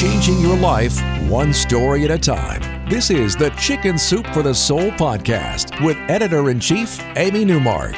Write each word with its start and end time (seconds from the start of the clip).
changing 0.00 0.40
your 0.40 0.56
life 0.56 0.98
one 1.28 1.52
story 1.52 2.06
at 2.06 2.10
a 2.10 2.16
time. 2.16 2.88
This 2.88 3.10
is 3.10 3.36
the 3.36 3.50
Chicken 3.50 3.98
Soup 3.98 4.26
for 4.28 4.42
the 4.42 4.54
Soul 4.54 4.90
podcast 4.92 5.84
with 5.84 5.98
editor 6.08 6.48
in 6.48 6.58
chief, 6.58 6.98
Amy 7.16 7.44
Newmark. 7.44 7.92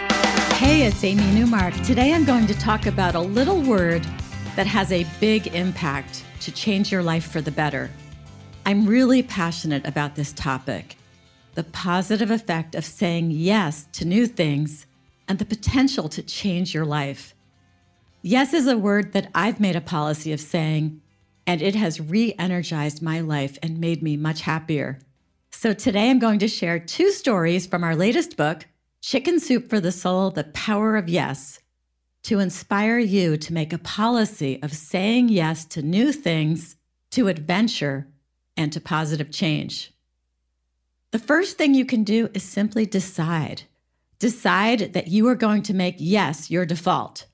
Hey, 0.54 0.82
it's 0.82 1.04
Amy 1.04 1.24
Newmark. 1.26 1.72
Today 1.82 2.12
I'm 2.12 2.24
going 2.24 2.48
to 2.48 2.58
talk 2.58 2.86
about 2.86 3.14
a 3.14 3.20
little 3.20 3.62
word 3.62 4.02
that 4.56 4.66
has 4.66 4.90
a 4.90 5.06
big 5.20 5.54
impact 5.54 6.24
to 6.40 6.50
change 6.50 6.90
your 6.90 7.04
life 7.04 7.30
for 7.30 7.40
the 7.40 7.52
better. 7.52 7.88
I'm 8.66 8.84
really 8.84 9.22
passionate 9.22 9.86
about 9.86 10.16
this 10.16 10.32
topic 10.32 10.96
the 11.54 11.62
positive 11.62 12.32
effect 12.32 12.74
of 12.74 12.84
saying 12.84 13.30
yes 13.30 13.86
to 13.92 14.04
new 14.04 14.26
things 14.26 14.86
and 15.28 15.38
the 15.38 15.44
potential 15.44 16.08
to 16.08 16.22
change 16.24 16.74
your 16.74 16.84
life. 16.84 17.32
Yes 18.22 18.52
is 18.52 18.66
a 18.66 18.76
word 18.76 19.12
that 19.12 19.30
I've 19.36 19.60
made 19.60 19.76
a 19.76 19.80
policy 19.80 20.32
of 20.32 20.40
saying, 20.40 21.00
and 21.46 21.62
it 21.62 21.74
has 21.74 22.00
re 22.00 22.34
energized 22.38 23.02
my 23.02 23.20
life 23.20 23.58
and 23.62 23.78
made 23.78 24.02
me 24.02 24.16
much 24.16 24.42
happier. 24.42 24.98
So 25.50 25.72
today 25.72 26.10
I'm 26.10 26.18
going 26.18 26.38
to 26.40 26.48
share 26.48 26.78
two 26.78 27.10
stories 27.10 27.66
from 27.66 27.84
our 27.84 27.94
latest 27.94 28.36
book, 28.36 28.66
Chicken 29.00 29.38
Soup 29.38 29.68
for 29.68 29.80
the 29.80 29.92
Soul 29.92 30.30
The 30.30 30.44
Power 30.44 30.96
of 30.96 31.08
Yes, 31.08 31.60
to 32.24 32.38
inspire 32.38 32.98
you 32.98 33.36
to 33.36 33.52
make 33.52 33.72
a 33.72 33.78
policy 33.78 34.62
of 34.62 34.72
saying 34.72 35.28
yes 35.28 35.64
to 35.66 35.82
new 35.82 36.12
things, 36.12 36.76
to 37.10 37.28
adventure, 37.28 38.08
and 38.56 38.72
to 38.72 38.80
positive 38.80 39.30
change. 39.30 39.92
The 41.10 41.18
first 41.18 41.58
thing 41.58 41.74
you 41.74 41.84
can 41.84 42.04
do 42.04 42.30
is 42.32 42.42
simply 42.42 42.86
decide. 42.86 43.62
Decide 44.18 44.92
that 44.94 45.08
you 45.08 45.26
are 45.28 45.34
going 45.34 45.62
to 45.64 45.74
make 45.74 45.96
yes 45.98 46.50
your 46.50 46.64
default. 46.64 47.26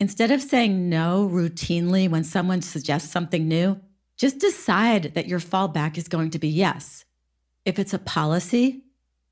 Instead 0.00 0.30
of 0.30 0.40
saying 0.40 0.88
no 0.88 1.28
routinely 1.30 2.08
when 2.08 2.22
someone 2.22 2.62
suggests 2.62 3.10
something 3.10 3.48
new, 3.48 3.80
just 4.16 4.38
decide 4.38 5.14
that 5.14 5.26
your 5.26 5.40
fallback 5.40 5.98
is 5.98 6.08
going 6.08 6.30
to 6.30 6.38
be 6.38 6.48
yes. 6.48 7.04
If 7.64 7.78
it's 7.78 7.94
a 7.94 7.98
policy, 7.98 8.84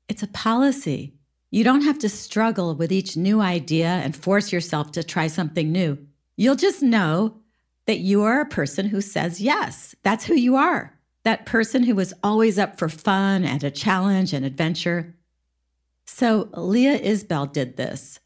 it's 0.09 0.23
a 0.23 0.27
policy. 0.27 1.13
You 1.51 1.63
don't 1.63 1.83
have 1.83 1.99
to 1.99 2.09
struggle 2.09 2.75
with 2.75 2.91
each 2.91 3.15
new 3.15 3.39
idea 3.39 3.87
and 3.87 4.15
force 4.15 4.51
yourself 4.51 4.91
to 4.91 5.03
try 5.03 5.27
something 5.27 5.71
new. 5.71 5.97
You'll 6.35 6.55
just 6.55 6.83
know 6.83 7.37
that 7.85 7.99
you 7.99 8.23
are 8.23 8.41
a 8.41 8.45
person 8.45 8.87
who 8.87 8.99
says 8.99 9.39
yes. 9.39 9.95
That's 10.03 10.25
who 10.25 10.35
you 10.35 10.57
are. 10.57 10.93
That 11.23 11.45
person 11.45 11.83
who 11.83 11.97
is 11.99 12.13
always 12.21 12.59
up 12.59 12.77
for 12.77 12.89
fun 12.89 13.45
and 13.45 13.63
a 13.63 13.71
challenge 13.71 14.33
and 14.33 14.45
adventure. 14.45 15.15
So 16.05 16.49
Leah 16.53 16.99
Isbell 16.99 17.51
did 17.51 17.77
this. 17.77 18.19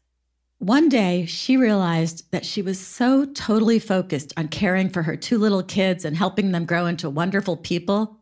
One 0.62 0.88
day, 0.88 1.26
she 1.26 1.56
realized 1.56 2.30
that 2.30 2.46
she 2.46 2.62
was 2.62 2.78
so 2.78 3.24
totally 3.24 3.80
focused 3.80 4.32
on 4.36 4.46
caring 4.46 4.90
for 4.90 5.02
her 5.02 5.16
two 5.16 5.36
little 5.36 5.64
kids 5.64 6.04
and 6.04 6.16
helping 6.16 6.52
them 6.52 6.66
grow 6.66 6.86
into 6.86 7.10
wonderful 7.10 7.56
people 7.56 8.20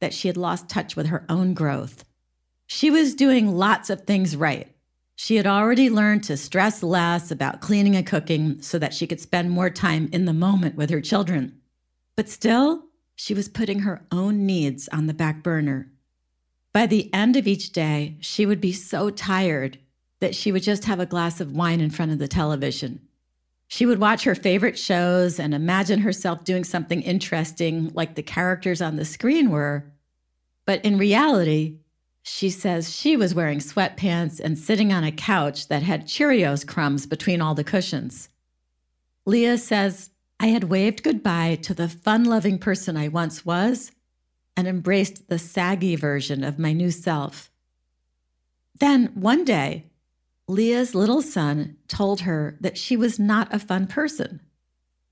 that 0.00 0.14
she 0.14 0.26
had 0.26 0.38
lost 0.38 0.70
touch 0.70 0.96
with 0.96 1.08
her 1.08 1.26
own 1.28 1.52
growth. 1.52 2.06
She 2.66 2.90
was 2.90 3.14
doing 3.14 3.58
lots 3.58 3.90
of 3.90 4.06
things 4.06 4.34
right. 4.34 4.74
She 5.16 5.36
had 5.36 5.46
already 5.46 5.90
learned 5.90 6.24
to 6.24 6.38
stress 6.38 6.82
less 6.82 7.30
about 7.30 7.60
cleaning 7.60 7.94
and 7.94 8.06
cooking 8.06 8.62
so 8.62 8.78
that 8.78 8.94
she 8.94 9.06
could 9.06 9.20
spend 9.20 9.50
more 9.50 9.68
time 9.68 10.08
in 10.12 10.24
the 10.24 10.32
moment 10.32 10.76
with 10.76 10.88
her 10.88 11.02
children. 11.02 11.60
But 12.16 12.30
still, 12.30 12.84
she 13.14 13.34
was 13.34 13.50
putting 13.50 13.80
her 13.80 14.06
own 14.10 14.46
needs 14.46 14.88
on 14.88 15.08
the 15.08 15.14
back 15.14 15.42
burner. 15.42 15.92
By 16.72 16.86
the 16.86 17.12
end 17.12 17.36
of 17.36 17.46
each 17.46 17.70
day, 17.70 18.16
she 18.20 18.46
would 18.46 18.62
be 18.62 18.72
so 18.72 19.10
tired 19.10 19.76
that 20.22 20.36
she 20.36 20.52
would 20.52 20.62
just 20.62 20.84
have 20.84 21.00
a 21.00 21.04
glass 21.04 21.40
of 21.40 21.50
wine 21.50 21.80
in 21.80 21.90
front 21.90 22.12
of 22.12 22.20
the 22.20 22.28
television. 22.28 23.00
She 23.66 23.84
would 23.86 23.98
watch 23.98 24.22
her 24.22 24.36
favorite 24.36 24.78
shows 24.78 25.40
and 25.40 25.52
imagine 25.52 25.98
herself 25.98 26.44
doing 26.44 26.62
something 26.62 27.02
interesting 27.02 27.90
like 27.92 28.14
the 28.14 28.22
characters 28.22 28.80
on 28.80 28.94
the 28.94 29.04
screen 29.04 29.50
were. 29.50 29.90
But 30.64 30.84
in 30.84 30.96
reality, 30.96 31.78
she 32.22 32.50
says 32.50 32.94
she 32.94 33.16
was 33.16 33.34
wearing 33.34 33.58
sweatpants 33.58 34.38
and 34.38 34.56
sitting 34.56 34.92
on 34.92 35.02
a 35.02 35.10
couch 35.10 35.66
that 35.66 35.82
had 35.82 36.06
Cheerios 36.06 36.64
crumbs 36.64 37.04
between 37.04 37.40
all 37.40 37.56
the 37.56 37.64
cushions. 37.64 38.28
Leah 39.26 39.58
says, 39.58 40.10
I 40.38 40.46
had 40.46 40.64
waved 40.64 41.02
goodbye 41.02 41.56
to 41.62 41.74
the 41.74 41.88
fun 41.88 42.22
loving 42.22 42.58
person 42.58 42.96
I 42.96 43.08
once 43.08 43.44
was 43.44 43.90
and 44.56 44.68
embraced 44.68 45.28
the 45.28 45.38
saggy 45.40 45.96
version 45.96 46.44
of 46.44 46.60
my 46.60 46.72
new 46.72 46.92
self. 46.92 47.50
Then 48.78 49.06
one 49.14 49.44
day, 49.44 49.86
Leah's 50.48 50.94
little 50.94 51.22
son 51.22 51.76
told 51.88 52.22
her 52.22 52.56
that 52.60 52.76
she 52.76 52.96
was 52.96 53.18
not 53.18 53.52
a 53.54 53.58
fun 53.58 53.86
person, 53.86 54.40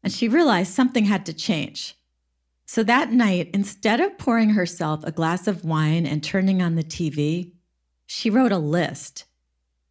and 0.03 0.13
she 0.13 0.29
realized 0.29 0.73
something 0.73 1.05
had 1.05 1.25
to 1.27 1.33
change. 1.33 1.97
So 2.67 2.83
that 2.85 3.13
night, 3.13 3.51
instead 3.53 4.01
of 4.01 4.19
pouring 4.19 4.51
herself 4.51 5.03
a 5.05 5.13
glass 5.13 5.47
of 5.47 5.65
wine 5.65 6.07
and 6.07 6.23
turning 6.23 6.63
on 6.63 6.75
the 6.75 6.85
TV, 6.85 7.53
she 8.07 8.31
wrote 8.31 8.53
a 8.53 8.59
list. 8.59 9.25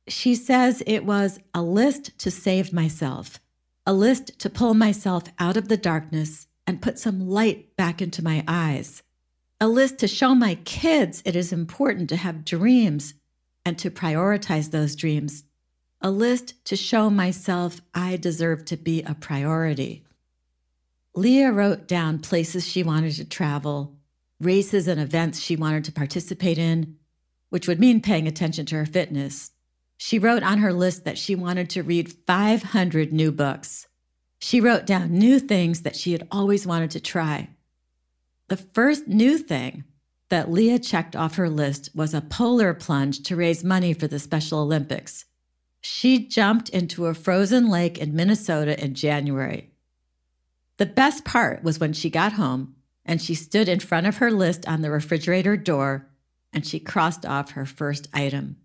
She 0.07 0.35
says 0.35 0.83
it 0.85 1.05
was 1.05 1.39
a 1.53 1.61
list 1.61 2.17
to 2.19 2.31
save 2.31 2.73
myself, 2.73 3.39
a 3.85 3.93
list 3.93 4.39
to 4.39 4.49
pull 4.49 4.73
myself 4.73 5.23
out 5.39 5.57
of 5.57 5.67
the 5.67 5.77
darkness 5.77 6.47
and 6.65 6.81
put 6.81 6.99
some 6.99 7.29
light 7.29 7.75
back 7.75 8.01
into 8.01 8.23
my 8.23 8.43
eyes, 8.47 9.03
a 9.59 9.67
list 9.67 9.97
to 9.99 10.07
show 10.07 10.33
my 10.33 10.55
kids 10.55 11.21
it 11.25 11.35
is 11.35 11.51
important 11.51 12.09
to 12.09 12.15
have 12.15 12.45
dreams 12.45 13.13
and 13.69 13.77
to 13.77 13.91
prioritize 13.91 14.71
those 14.71 14.95
dreams, 14.95 15.43
a 16.01 16.09
list 16.09 16.65
to 16.65 16.75
show 16.75 17.07
myself 17.07 17.81
I 17.93 18.17
deserve 18.17 18.65
to 18.65 18.77
be 18.77 19.03
a 19.03 19.13
priority. 19.13 20.03
Leah 21.13 21.51
wrote 21.51 21.87
down 21.87 22.17
places 22.17 22.67
she 22.67 22.81
wanted 22.81 23.13
to 23.13 23.25
travel, 23.25 23.95
races 24.39 24.87
and 24.87 24.99
events 24.99 25.39
she 25.39 25.55
wanted 25.55 25.83
to 25.83 25.91
participate 25.91 26.57
in, 26.57 26.95
which 27.49 27.67
would 27.67 27.79
mean 27.79 28.01
paying 28.01 28.27
attention 28.27 28.65
to 28.65 28.75
her 28.75 28.87
fitness. 28.87 29.51
She 29.97 30.17
wrote 30.17 30.41
on 30.41 30.57
her 30.57 30.73
list 30.73 31.05
that 31.05 31.19
she 31.19 31.35
wanted 31.35 31.69
to 31.69 31.83
read 31.83 32.15
500 32.25 33.13
new 33.13 33.31
books. 33.31 33.87
She 34.39 34.59
wrote 34.59 34.87
down 34.87 35.11
new 35.11 35.37
things 35.37 35.83
that 35.83 35.95
she 35.95 36.13
had 36.13 36.27
always 36.31 36.65
wanted 36.65 36.89
to 36.91 36.99
try. 36.99 37.49
The 38.47 38.57
first 38.57 39.07
new 39.07 39.37
thing 39.37 39.83
that 40.29 40.51
Leah 40.51 40.79
checked 40.79 41.15
off 41.15 41.35
her 41.35 41.49
list 41.49 41.89
was 41.95 42.13
a 42.13 42.21
polar 42.21 42.73
plunge 42.73 43.23
to 43.23 43.35
raise 43.35 43.63
money 43.63 43.93
for 43.93 44.07
the 44.07 44.19
Special 44.19 44.59
Olympics. 44.59 45.25
She 45.81 46.27
jumped 46.27 46.69
into 46.69 47.07
a 47.07 47.13
frozen 47.13 47.69
lake 47.69 47.97
in 47.97 48.15
Minnesota 48.15 48.81
in 48.81 48.93
January. 48.95 49.71
The 50.77 50.85
best 50.85 51.25
part 51.25 51.63
was 51.63 51.79
when 51.79 51.93
she 51.93 52.09
got 52.09 52.33
home 52.33 52.75
and 53.05 53.21
she 53.21 53.33
stood 53.33 53.67
in 53.67 53.79
front 53.79 54.07
of 54.07 54.17
her 54.17 54.31
list 54.31 54.67
on 54.67 54.81
the 54.81 54.91
refrigerator 54.91 55.57
door 55.57 56.07
and 56.53 56.65
she 56.65 56.79
crossed 56.79 57.25
off 57.25 57.51
her 57.51 57.65
first 57.65 58.07
item. 58.13 58.57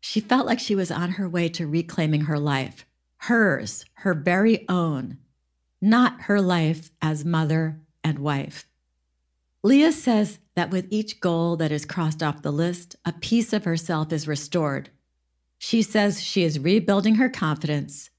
She 0.00 0.20
felt 0.20 0.46
like 0.46 0.60
she 0.60 0.74
was 0.74 0.90
on 0.90 1.12
her 1.12 1.28
way 1.28 1.48
to 1.50 1.66
reclaiming 1.66 2.22
her 2.22 2.38
life, 2.38 2.86
hers, 3.18 3.84
her 3.94 4.14
very 4.14 4.68
own, 4.68 5.18
not 5.80 6.22
her 6.22 6.40
life 6.40 6.90
as 7.02 7.24
mother 7.24 7.80
and 8.04 8.18
wife. 8.18 8.66
Leah 9.62 9.92
says 9.92 10.38
that 10.54 10.70
with 10.70 10.86
each 10.90 11.20
goal 11.20 11.56
that 11.56 11.72
is 11.72 11.84
crossed 11.84 12.22
off 12.22 12.42
the 12.42 12.52
list, 12.52 12.96
a 13.04 13.12
piece 13.12 13.52
of 13.52 13.64
herself 13.64 14.12
is 14.12 14.28
restored. 14.28 14.90
She 15.58 15.82
says 15.82 16.22
she 16.22 16.44
is 16.44 16.60
rebuilding 16.60 17.16
her 17.16 17.28
confidence 17.28 18.10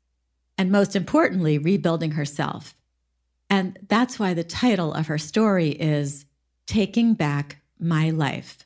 and, 0.58 0.72
most 0.72 0.96
importantly, 0.96 1.58
rebuilding 1.58 2.12
herself. 2.12 2.76
And 3.50 3.80
that's 3.88 4.20
why 4.20 4.34
the 4.34 4.44
title 4.44 4.94
of 4.94 5.08
her 5.08 5.18
story 5.18 5.70
is 5.70 6.26
Taking 6.68 7.14
Back 7.14 7.62
My 7.80 8.10
Life. 8.10 8.66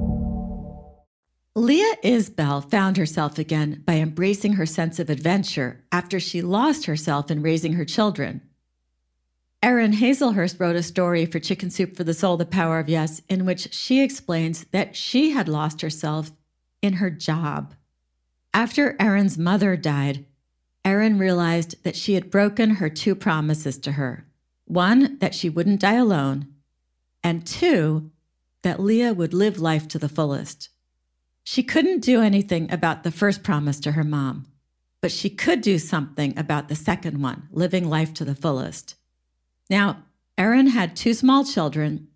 Leah 1.55 1.95
Isbell 2.01 2.69
found 2.71 2.95
herself 2.95 3.37
again 3.37 3.83
by 3.85 3.95
embracing 3.95 4.53
her 4.53 4.65
sense 4.65 4.99
of 4.99 5.09
adventure 5.09 5.83
after 5.91 6.17
she 6.17 6.41
lost 6.41 6.85
herself 6.85 7.29
in 7.29 7.41
raising 7.41 7.73
her 7.73 7.83
children. 7.83 8.41
Erin 9.61 9.91
Hazelhurst 9.91 10.61
wrote 10.61 10.77
a 10.77 10.81
story 10.81 11.25
for 11.25 11.39
Chicken 11.39 11.69
Soup 11.69 11.93
for 11.93 12.05
the 12.05 12.13
Soul, 12.13 12.37
The 12.37 12.45
Power 12.45 12.79
of 12.79 12.87
Yes, 12.87 13.21
in 13.27 13.45
which 13.45 13.73
she 13.73 14.01
explains 14.01 14.63
that 14.71 14.95
she 14.95 15.31
had 15.31 15.49
lost 15.49 15.81
herself 15.81 16.31
in 16.81 16.93
her 16.93 17.09
job. 17.09 17.75
After 18.53 18.95
Erin's 18.97 19.37
mother 19.37 19.75
died, 19.75 20.25
Erin 20.85 21.19
realized 21.19 21.83
that 21.83 21.97
she 21.97 22.13
had 22.13 22.31
broken 22.31 22.75
her 22.75 22.89
two 22.89 23.13
promises 23.13 23.77
to 23.79 23.93
her 23.93 24.25
one, 24.65 25.17
that 25.19 25.35
she 25.35 25.49
wouldn't 25.49 25.81
die 25.81 25.95
alone, 25.95 26.47
and 27.21 27.45
two, 27.45 28.09
that 28.61 28.79
Leah 28.79 29.13
would 29.13 29.33
live 29.33 29.59
life 29.59 29.85
to 29.89 29.99
the 29.99 30.07
fullest. 30.07 30.69
She 31.43 31.63
couldn't 31.63 32.01
do 32.01 32.21
anything 32.21 32.71
about 32.71 33.03
the 33.03 33.11
first 33.11 33.43
promise 33.43 33.79
to 33.81 33.93
her 33.93 34.03
mom, 34.03 34.45
but 35.01 35.11
she 35.11 35.29
could 35.29 35.61
do 35.61 35.79
something 35.79 36.37
about 36.37 36.67
the 36.67 36.75
second 36.75 37.21
one, 37.21 37.47
living 37.51 37.89
life 37.89 38.13
to 38.15 38.25
the 38.25 38.35
fullest. 38.35 38.95
Now, 39.69 40.03
Erin 40.37 40.67
had 40.67 40.95
two 40.95 41.13
small 41.13 41.43
children 41.43 42.07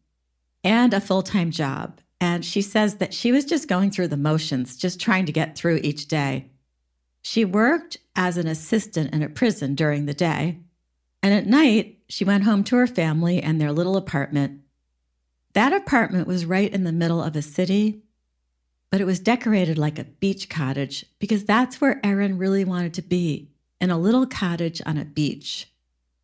and 0.63 0.93
a 0.93 1.01
full 1.01 1.21
time 1.21 1.51
job, 1.51 1.99
and 2.19 2.45
she 2.45 2.61
says 2.61 2.95
that 2.97 3.13
she 3.13 3.31
was 3.31 3.45
just 3.45 3.67
going 3.67 3.91
through 3.91 4.07
the 4.09 4.17
motions, 4.17 4.77
just 4.77 4.99
trying 4.99 5.25
to 5.25 5.31
get 5.31 5.55
through 5.55 5.79
each 5.83 6.07
day. 6.07 6.51
She 7.21 7.43
worked 7.43 7.97
as 8.15 8.37
an 8.37 8.47
assistant 8.47 9.13
in 9.13 9.23
a 9.23 9.29
prison 9.29 9.75
during 9.75 10.05
the 10.05 10.13
day, 10.13 10.59
and 11.21 11.33
at 11.33 11.47
night, 11.47 11.99
she 12.07 12.23
went 12.23 12.43
home 12.43 12.63
to 12.65 12.75
her 12.75 12.87
family 12.87 13.41
and 13.41 13.59
their 13.59 13.71
little 13.71 13.97
apartment. 13.97 14.61
That 15.53 15.73
apartment 15.73 16.27
was 16.27 16.45
right 16.45 16.71
in 16.71 16.83
the 16.83 16.91
middle 16.91 17.23
of 17.23 17.35
a 17.35 17.41
city, 17.41 18.03
but 18.95 19.01
it 19.01 19.05
was 19.05 19.19
decorated 19.19 19.77
like 19.77 19.99
a 19.99 20.05
beach 20.05 20.47
cottage 20.47 21.05
because 21.19 21.43
that's 21.43 21.81
where 21.81 21.99
Erin 22.01 22.37
really 22.37 22.63
wanted 22.63 22.93
to 22.93 23.01
be 23.01 23.49
in 23.81 23.89
a 23.91 23.97
little 23.97 24.25
cottage 24.25 24.81
on 24.85 24.97
a 24.97 25.03
beach. 25.03 25.69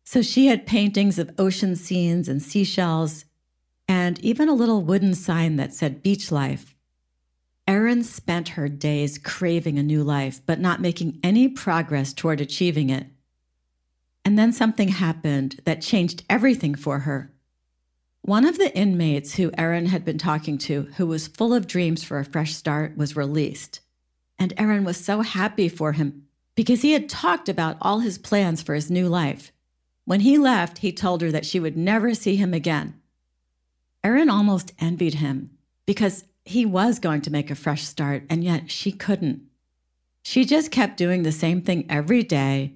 So 0.04 0.22
she 0.22 0.46
had 0.46 0.66
paintings 0.66 1.18
of 1.18 1.34
ocean 1.36 1.76
scenes 1.76 2.30
and 2.30 2.40
seashells, 2.40 3.26
and 3.86 4.18
even 4.20 4.48
a 4.48 4.54
little 4.54 4.80
wooden 4.80 5.12
sign 5.14 5.56
that 5.56 5.74
said 5.74 6.02
beach 6.02 6.32
life. 6.32 6.74
Erin 7.66 8.02
spent 8.02 8.56
her 8.56 8.70
days 8.70 9.18
craving 9.18 9.78
a 9.78 9.82
new 9.82 10.02
life, 10.02 10.40
but 10.46 10.58
not 10.58 10.80
making 10.80 11.20
any 11.22 11.48
progress 11.48 12.14
toward 12.14 12.40
achieving 12.40 12.88
it. 12.88 13.06
And 14.24 14.38
then 14.38 14.50
something 14.50 14.88
happened 14.88 15.60
that 15.66 15.82
changed 15.82 16.24
everything 16.30 16.74
for 16.74 17.00
her. 17.00 17.31
One 18.24 18.44
of 18.44 18.56
the 18.56 18.72
inmates 18.76 19.34
who 19.34 19.50
Erin 19.58 19.86
had 19.86 20.04
been 20.04 20.16
talking 20.16 20.56
to, 20.58 20.82
who 20.96 21.06
was 21.06 21.26
full 21.26 21.52
of 21.52 21.66
dreams 21.66 22.04
for 22.04 22.20
a 22.20 22.24
fresh 22.24 22.54
start, 22.54 22.96
was 22.96 23.16
released. 23.16 23.80
And 24.38 24.54
Erin 24.56 24.84
was 24.84 24.96
so 24.96 25.22
happy 25.22 25.68
for 25.68 25.92
him 25.92 26.28
because 26.54 26.82
he 26.82 26.92
had 26.92 27.08
talked 27.08 27.48
about 27.48 27.78
all 27.80 27.98
his 27.98 28.18
plans 28.18 28.62
for 28.62 28.76
his 28.76 28.92
new 28.92 29.08
life. 29.08 29.50
When 30.04 30.20
he 30.20 30.38
left, 30.38 30.78
he 30.78 30.92
told 30.92 31.20
her 31.20 31.32
that 31.32 31.44
she 31.44 31.58
would 31.58 31.76
never 31.76 32.14
see 32.14 32.36
him 32.36 32.54
again. 32.54 32.94
Erin 34.04 34.30
almost 34.30 34.72
envied 34.78 35.14
him 35.14 35.50
because 35.84 36.24
he 36.44 36.64
was 36.64 37.00
going 37.00 37.22
to 37.22 37.30
make 37.30 37.50
a 37.50 37.56
fresh 37.56 37.82
start, 37.82 38.24
and 38.30 38.44
yet 38.44 38.70
she 38.70 38.92
couldn't. 38.92 39.42
She 40.22 40.44
just 40.44 40.70
kept 40.70 40.96
doing 40.96 41.24
the 41.24 41.32
same 41.32 41.60
thing 41.60 41.86
every 41.88 42.22
day 42.22 42.74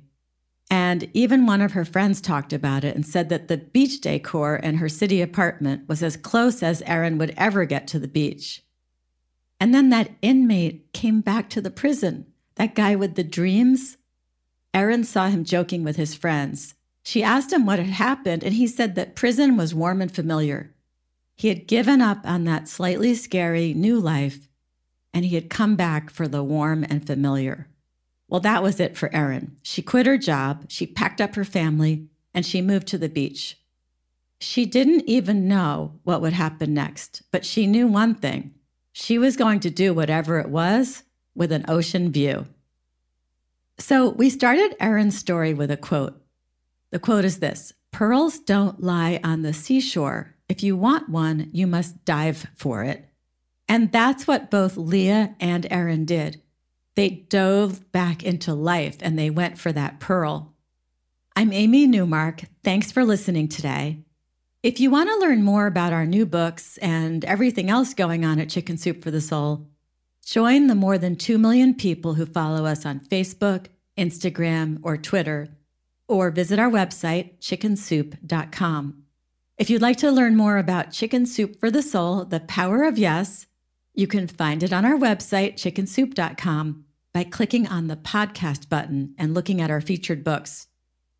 and 0.70 1.08
even 1.14 1.46
one 1.46 1.60
of 1.60 1.72
her 1.72 1.84
friends 1.84 2.20
talked 2.20 2.52
about 2.52 2.82
it 2.82 2.96
and 2.96 3.06
said 3.06 3.28
that 3.28 3.48
the 3.48 3.56
beach 3.56 4.00
decor 4.00 4.56
in 4.56 4.76
her 4.76 4.88
city 4.88 5.22
apartment 5.22 5.88
was 5.88 6.02
as 6.02 6.16
close 6.16 6.62
as 6.62 6.82
Erin 6.82 7.18
would 7.18 7.34
ever 7.36 7.64
get 7.64 7.86
to 7.88 7.98
the 7.98 8.08
beach. 8.08 8.64
And 9.60 9.72
then 9.72 9.90
that 9.90 10.10
inmate 10.22 10.92
came 10.92 11.20
back 11.20 11.48
to 11.50 11.60
the 11.60 11.70
prison, 11.70 12.26
that 12.56 12.74
guy 12.74 12.96
with 12.96 13.14
the 13.14 13.24
dreams. 13.24 13.96
Erin 14.74 15.04
saw 15.04 15.28
him 15.28 15.44
joking 15.44 15.84
with 15.84 15.96
his 15.96 16.14
friends. 16.14 16.74
She 17.02 17.22
asked 17.22 17.52
him 17.52 17.64
what 17.64 17.78
had 17.78 17.88
happened, 17.88 18.42
and 18.42 18.54
he 18.54 18.66
said 18.66 18.96
that 18.96 19.14
prison 19.14 19.56
was 19.56 19.74
warm 19.74 20.02
and 20.02 20.12
familiar. 20.12 20.74
He 21.36 21.48
had 21.48 21.68
given 21.68 22.02
up 22.02 22.18
on 22.24 22.44
that 22.44 22.66
slightly 22.66 23.14
scary 23.14 23.72
new 23.72 24.00
life, 24.00 24.48
and 25.14 25.24
he 25.24 25.36
had 25.36 25.48
come 25.48 25.76
back 25.76 26.10
for 26.10 26.26
the 26.26 26.42
warm 26.42 26.84
and 26.88 27.06
familiar. 27.06 27.68
Well, 28.28 28.40
that 28.40 28.62
was 28.62 28.80
it 28.80 28.96
for 28.96 29.14
Erin. 29.14 29.56
She 29.62 29.82
quit 29.82 30.06
her 30.06 30.18
job, 30.18 30.66
she 30.68 30.86
packed 30.86 31.20
up 31.20 31.34
her 31.36 31.44
family, 31.44 32.08
and 32.34 32.44
she 32.44 32.60
moved 32.60 32.86
to 32.88 32.98
the 32.98 33.08
beach. 33.08 33.58
She 34.40 34.66
didn't 34.66 35.08
even 35.08 35.48
know 35.48 35.94
what 36.02 36.20
would 36.20 36.34
happen 36.34 36.74
next, 36.74 37.22
but 37.30 37.46
she 37.46 37.66
knew 37.66 37.86
one 37.86 38.14
thing 38.14 38.54
she 38.92 39.18
was 39.18 39.36
going 39.36 39.60
to 39.60 39.70
do 39.70 39.92
whatever 39.92 40.38
it 40.38 40.48
was 40.48 41.02
with 41.34 41.52
an 41.52 41.64
ocean 41.68 42.10
view. 42.10 42.46
So 43.78 44.08
we 44.08 44.30
started 44.30 44.74
Erin's 44.80 45.18
story 45.18 45.52
with 45.52 45.70
a 45.70 45.76
quote. 45.76 46.18
The 46.90 46.98
quote 46.98 47.26
is 47.26 47.40
this 47.40 47.74
Pearls 47.92 48.38
don't 48.38 48.82
lie 48.82 49.20
on 49.22 49.42
the 49.42 49.52
seashore. 49.52 50.34
If 50.48 50.62
you 50.62 50.76
want 50.76 51.08
one, 51.08 51.50
you 51.52 51.66
must 51.66 52.04
dive 52.04 52.46
for 52.54 52.84
it. 52.84 53.08
And 53.68 53.92
that's 53.92 54.26
what 54.26 54.50
both 54.50 54.76
Leah 54.76 55.34
and 55.40 55.66
Erin 55.70 56.04
did. 56.04 56.40
They 56.96 57.10
dove 57.10 57.92
back 57.92 58.22
into 58.22 58.54
life 58.54 58.96
and 59.02 59.18
they 59.18 59.28
went 59.28 59.58
for 59.58 59.70
that 59.70 60.00
pearl. 60.00 60.54
I'm 61.36 61.52
Amy 61.52 61.86
Newmark. 61.86 62.44
Thanks 62.64 62.90
for 62.90 63.04
listening 63.04 63.48
today. 63.48 63.98
If 64.62 64.80
you 64.80 64.90
want 64.90 65.10
to 65.10 65.18
learn 65.18 65.42
more 65.42 65.66
about 65.66 65.92
our 65.92 66.06
new 66.06 66.24
books 66.24 66.78
and 66.78 67.22
everything 67.26 67.68
else 67.68 67.92
going 67.92 68.24
on 68.24 68.40
at 68.40 68.48
Chicken 68.48 68.78
Soup 68.78 69.02
for 69.02 69.10
the 69.10 69.20
Soul, 69.20 69.68
join 70.24 70.68
the 70.68 70.74
more 70.74 70.96
than 70.96 71.16
2 71.16 71.36
million 71.36 71.74
people 71.74 72.14
who 72.14 72.24
follow 72.24 72.64
us 72.64 72.86
on 72.86 73.00
Facebook, 73.00 73.66
Instagram, 73.98 74.78
or 74.82 74.96
Twitter, 74.96 75.48
or 76.08 76.30
visit 76.30 76.58
our 76.58 76.70
website, 76.70 77.38
chickensoup.com. 77.40 79.02
If 79.58 79.68
you'd 79.68 79.82
like 79.82 79.98
to 79.98 80.10
learn 80.10 80.34
more 80.34 80.56
about 80.56 80.92
Chicken 80.92 81.26
Soup 81.26 81.60
for 81.60 81.70
the 81.70 81.82
Soul, 81.82 82.24
the 82.24 82.40
power 82.40 82.84
of 82.84 82.96
yes, 82.96 83.46
you 83.92 84.06
can 84.06 84.26
find 84.26 84.62
it 84.62 84.72
on 84.72 84.86
our 84.86 84.96
website, 84.96 85.56
chickensoup.com 85.56 86.85
by 87.16 87.24
clicking 87.24 87.66
on 87.66 87.86
the 87.86 87.96
podcast 87.96 88.68
button 88.68 89.14
and 89.16 89.32
looking 89.32 89.58
at 89.58 89.70
our 89.70 89.80
featured 89.80 90.22
books. 90.22 90.66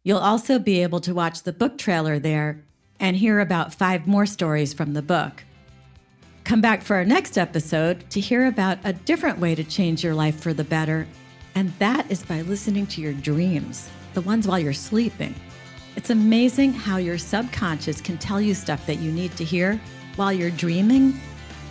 You'll 0.04 0.18
also 0.18 0.58
be 0.58 0.82
able 0.82 1.00
to 1.00 1.14
watch 1.14 1.42
the 1.42 1.54
book 1.54 1.78
trailer 1.78 2.18
there 2.18 2.62
and 3.00 3.16
hear 3.16 3.40
about 3.40 3.72
five 3.72 4.06
more 4.06 4.26
stories 4.26 4.74
from 4.74 4.92
the 4.92 5.00
book. 5.00 5.42
Come 6.44 6.60
back 6.60 6.82
for 6.82 6.96
our 6.96 7.04
next 7.06 7.38
episode 7.38 8.10
to 8.10 8.20
hear 8.20 8.46
about 8.46 8.76
a 8.84 8.92
different 8.92 9.38
way 9.38 9.54
to 9.54 9.64
change 9.64 10.04
your 10.04 10.12
life 10.12 10.38
for 10.38 10.52
the 10.52 10.64
better, 10.64 11.08
and 11.54 11.72
that 11.78 12.10
is 12.10 12.22
by 12.22 12.42
listening 12.42 12.86
to 12.88 13.00
your 13.00 13.14
dreams, 13.14 13.88
the 14.12 14.20
ones 14.20 14.46
while 14.46 14.58
you're 14.58 14.74
sleeping. 14.74 15.34
It's 15.96 16.10
amazing 16.10 16.74
how 16.74 16.98
your 16.98 17.16
subconscious 17.16 18.02
can 18.02 18.18
tell 18.18 18.38
you 18.38 18.52
stuff 18.52 18.84
that 18.84 18.98
you 18.98 19.10
need 19.10 19.34
to 19.38 19.44
hear 19.44 19.80
while 20.16 20.30
you're 20.30 20.50
dreaming. 20.50 21.18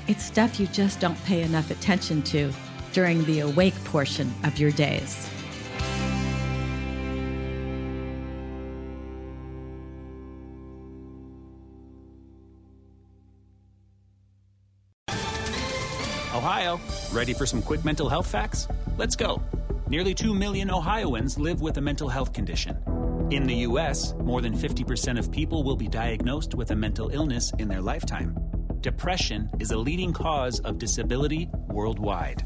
It's 0.08 0.24
stuff 0.24 0.60
you 0.60 0.65
just 0.65 1.00
don't 1.00 1.24
pay 1.25 1.44
enough 1.44 1.70
attention 1.70 2.24
to 2.24 2.51
during 2.96 3.25
the 3.25 3.42
awake 3.42 3.75
portion 3.84 4.34
of 4.46 4.58
your 4.58 4.72
days. 4.72 5.30
Ohio, 16.34 16.80
ready 17.12 17.34
for 17.34 17.46
some 17.46 17.62
quick 17.62 17.84
mental 17.84 18.08
health 18.08 18.28
facts? 18.28 18.70
Let's 18.98 19.18
go. 19.18 19.42
Nearly 19.90 20.14
2 20.14 20.34
million 20.34 20.72
Ohioans 20.72 21.38
live 21.38 21.60
with 21.60 21.78
a 21.78 21.82
mental 21.82 22.08
health 22.08 22.32
condition. 22.32 22.78
In 23.30 23.46
the 23.46 23.56
U.S., 23.70 24.14
more 24.20 24.42
than 24.42 24.58
50% 24.58 25.20
of 25.20 25.30
people 25.32 25.64
will 25.64 25.75
be 25.75 25.90
diagnosed 25.90 26.56
with 26.56 26.72
a 26.72 26.75
mental 26.78 27.10
illness 27.10 27.52
in 27.60 27.68
their 27.68 27.82
lifetime. 27.82 28.38
Depression 28.80 29.50
is 29.60 29.72
a 29.72 29.78
leading 29.78 30.14
cause 30.14 30.60
of 30.62 30.78
disability 30.78 31.50
worldwide. 31.68 32.46